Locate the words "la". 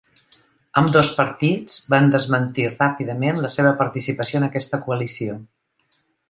3.45-3.53